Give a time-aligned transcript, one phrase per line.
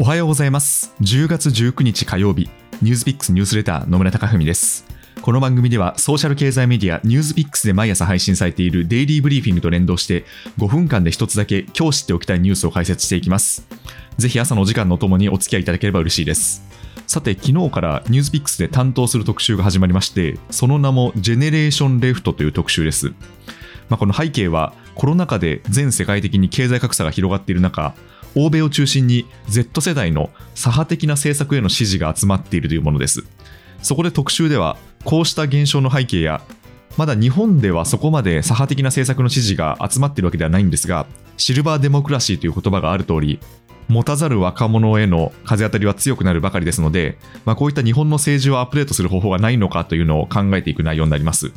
[0.00, 0.92] おはようございます。
[1.02, 2.50] 10月19日火曜日
[2.82, 4.84] ニュースピックスニュースレター野村貴文です。
[5.22, 10.24] この番組ではソーシャル経済メディアニュースピックスで毎朝配信されているデイリーブリーフィングと連動して
[10.58, 13.68] 5分間で一つだけ今日知っておきたいニュースを解説していきます。
[14.18, 16.64] ぜひ朝の時間のともにお付き合いいただければ嬉しいです。
[17.06, 23.10] さて昨日からニュースピックスで担当する特集が始まりましてその名もジェネレーションレフトという特集です。
[23.88, 27.94] まあ、この背景はコロナ禍で全世界的に経済格差が広がっている中
[28.34, 33.24] 欧米を中心に Z 世代の左派的な政策への支持が集まっているというものです。
[33.82, 36.40] そこで特集ではこうした現象の背景や
[36.96, 41.06] まだ日本ではそこまで左派的な政策の支持が集まっているわけではないんですが
[41.36, 43.40] シルバーデモクラシーという言葉がある通り
[43.88, 51.52] 持たざる若者への風当たりは強くなるばかりですので、まあ、こういった日本の政治をアップデートする方法がないのかというのを考えていく内容になります。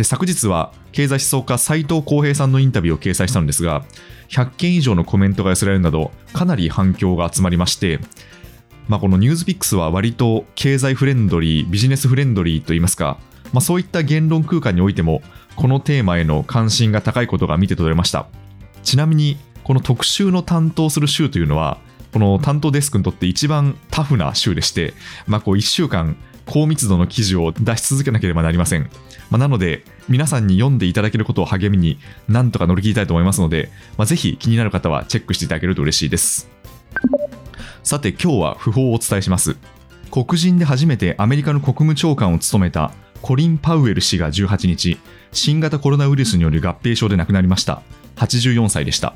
[0.00, 3.84] で昨日は経済思想家斉藤浩平さんのインタビューを掲載したのですが
[4.30, 8.00] 100件以上のコメントが寄せられるなどかなり反響が集まりまして
[8.88, 13.18] まあ、このニュースピックスは割と経済フレンドリービジネスフレンドリーといいますか、
[13.52, 15.22] まあ、そういった言論空間においても
[15.54, 18.26] このテーマへの関心が高いことが見て取れました。
[18.82, 21.78] ちなみにこの特集の担当する週というのは
[22.12, 24.94] この担当デスクにとって一番タフな週でして、
[25.28, 26.16] まあ、こう1週間
[26.50, 28.90] 高密度の記事を出し続けなければなりません。
[29.30, 36.50] まあ、なので、皆さんに読んでいただけることを励みに、なんとか乗り切りたいと思いますので、まあ、ぜひ気になる方はチェックしていただけると嬉しいです。
[37.84, 39.56] さて、今日は訃報をお伝えします。
[40.10, 42.90] 黒人で初めてアメリカの国務長官を務めた
[43.22, 44.98] コリン・パウエル氏が18日、
[45.30, 47.82] 新型コロナウイルスによる合併症で亡くなりました。
[48.16, 49.14] 84歳でした。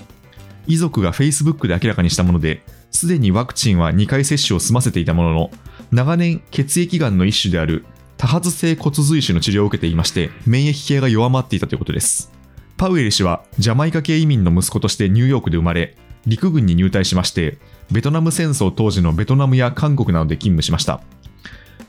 [0.69, 2.63] 遺族が Facebook で明らかにしたもので、
[2.93, 5.51] すでにワクチンは2回接種を済ませていたものの、
[5.95, 7.85] 長年血液がんの一種である
[8.17, 12.33] 多発性骨髄腫の治療を受けていまして、免疫系が弱まっていたということです。
[12.77, 17.59] パウエル氏はジャマイカ系移民の息子としてニューヨークで生まれ、陸軍に入隊しまして、
[17.93, 21.01] ベトナム戦争当時のベトナムや韓国などで勤務しました。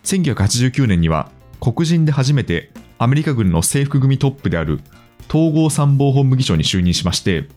[0.04, 4.82] 1989年には黒人で初めてアメリカ軍の制服組トップである
[5.30, 7.48] 統合参謀本部議長に就任しまして、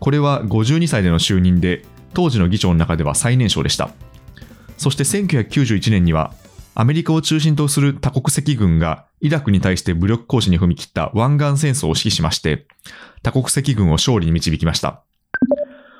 [0.00, 3.90] これは52歳での就任で、当時の議長の中では最年少でした。
[4.78, 6.32] そして1991年には、
[6.74, 12.66] アメリカを中心とする多国籍軍がイラクに対して武力行使に踏み切った湾岸戦争を指揮しまして、
[13.22, 15.02] 多国籍軍を勝利に導きました。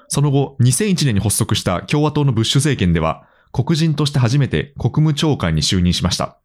[0.06, 6.38] その後、2001年に発足した共和党のブッシュ政権では、黒人として初めて国務長官に就任しました。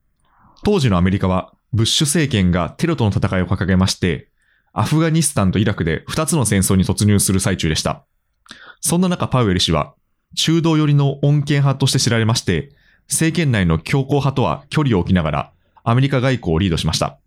[0.63, 4.29] 当時のアメリカは、ブッシュ政権がテロとの戦いを掲げまして、
[4.73, 8.03] アフガニスタンとイラクで2つの戦争に突入する最中でした。
[8.81, 9.93] そんな中、パウエル氏は、
[10.35, 12.71] 中道寄りの穏健派として知られまして、
[13.09, 15.51] 政権内の強硬派とは距離を置きながら、
[15.83, 17.19] アメリカ外交をリードしました。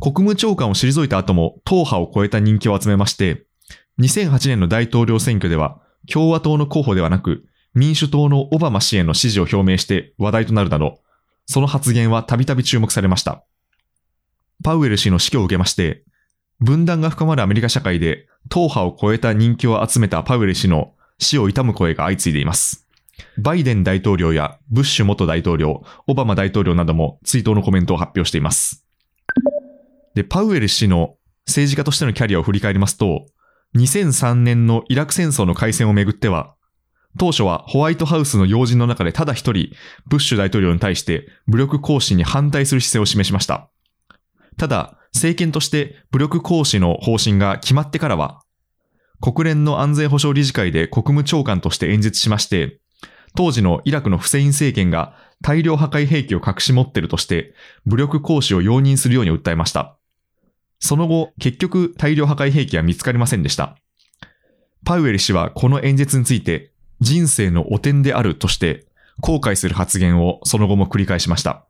[0.00, 3.46] 国務長官を退いた後も党派を超えた人気を集めまして、
[3.98, 5.80] 2008年の大統領選挙では、
[6.10, 7.44] 共和党の候補ではなく、
[7.74, 11.00] 民主党のオバマ氏への支持を表明して話題となるなど、
[11.46, 13.44] その発言はたびたび注目されました。
[14.62, 16.04] パウエル氏の死去を受けまして、
[16.60, 22.86] 分断が深まるアメリカ社会で党派を超えた人気を集めたパウエル氏の死を悼む声が相次いでいます。
[23.36, 28.84] バイデン大統領やブッシュ元大統領、オバマ大統領なども追悼のコメントを発表しています。
[30.14, 33.26] で、パウエル氏の政治家としてのキャリアを振り返りますと、
[33.76, 36.54] 2003年のイラク戦争の開戦をめぐっては、
[37.18, 39.70] 当初はホワイトハウスの要人の中でただ一人、
[40.06, 43.70] ブッシュ大統領に対して武力行使に反対する姿勢を示しました。
[44.56, 48.42] ただ、政権として武力行使の方針が決まってからは、
[49.20, 52.80] 国連の安全保障理事会で国務長官として演説しまして、
[53.34, 57.54] 当時のイラクのフセイン政権が大量破壊兵器を隠し持っているとして、
[57.86, 59.96] 武力行使を容認するように訴えました。
[60.80, 63.76] その後、結局大量破壊兵器は見つかりませんでした。
[64.84, 68.86] パウエル氏はこの演説について、人生の汚点であるとして、
[69.20, 71.64] 後悔する発言をその後も繰り返しました。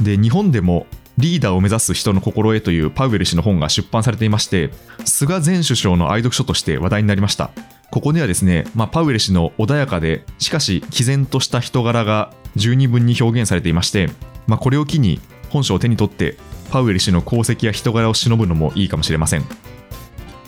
[0.00, 0.86] で、日本でも
[1.18, 4.70] リーダーを目指す人の心得というパウエル氏の本が出版されていまして、
[5.04, 7.50] 菅前首相の愛読書として話題になりました。
[7.90, 14.10] ここではですね、まあ、パウエル氏の穏やかで、しかし毅然とした人柄が十二分に表現されていまして、
[14.46, 15.20] まあ、これを機に
[15.50, 16.36] 本書を手に取って
[16.70, 19.44] パウエル氏の功績や人柄を忍ぶのもいいかもしれません。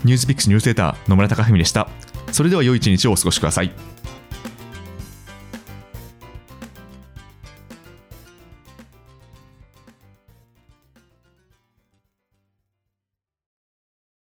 [0.05, 1.89] ニュースピックスニュースレター野村貴文でした。
[2.33, 3.71] それでは良い一日をお過ごしください。